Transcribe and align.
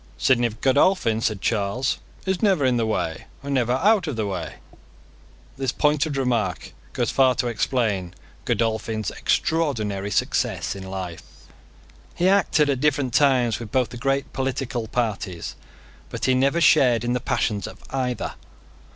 "Sidney 0.17 0.49
Godolphin," 0.49 1.21
said 1.21 1.41
Charles, 1.41 1.99
"is 2.25 2.41
never 2.41 2.65
in 2.65 2.77
the 2.77 2.87
way, 2.87 3.25
and 3.43 3.53
never 3.53 3.73
out 3.73 4.07
of 4.07 4.15
the 4.15 4.25
way." 4.25 4.55
This 5.57 5.71
pointed 5.71 6.17
remark 6.17 6.73
goes 6.93 7.11
far 7.11 7.35
to 7.35 7.45
explain 7.45 8.15
Godolphin's 8.45 9.11
extraordinary 9.11 10.09
success 10.09 10.75
in 10.75 10.89
life. 10.89 11.21
He 12.15 12.27
acted 12.27 12.67
at 12.67 12.79
different 12.81 13.13
times 13.13 13.59
with 13.59 13.71
both 13.71 13.89
the 13.89 13.97
great 13.97 14.33
political 14.33 14.87
parties: 14.87 15.53
but 16.09 16.25
he 16.25 16.33
never 16.33 16.61
shared 16.61 17.03
in 17.03 17.13
the 17.13 17.19
passions 17.19 17.67
of 17.67 17.77
either. 17.91 18.33